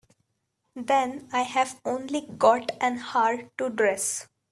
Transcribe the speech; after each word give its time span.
Then 0.75 1.29
I've 1.31 1.79
only 1.85 2.21
got 2.21 2.71
an 2.81 3.03
hour 3.13 3.51
to 3.59 3.69
dress. 3.69 4.27